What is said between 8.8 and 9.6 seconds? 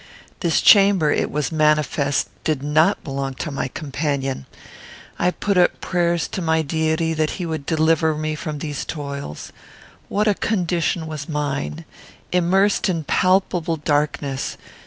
toils.